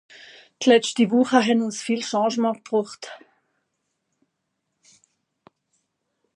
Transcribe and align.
D’letschte 0.61 1.05
Wùche 1.11 1.39
hàn 1.45 1.63
ùns 1.65 1.79
viel 1.85 2.01
Changement 2.09 2.57
gebroocht. 2.59 3.03